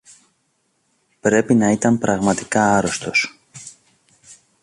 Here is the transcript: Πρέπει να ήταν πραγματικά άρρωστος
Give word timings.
Πρέπει 1.19 1.53
να 1.55 1.71
ήταν 1.71 1.97
πραγματικά 1.97 2.75
άρρωστος 2.75 3.39